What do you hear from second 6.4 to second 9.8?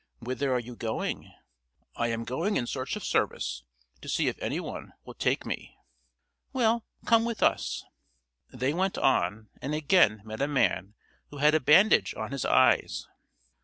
"Well, come with us." They went on, and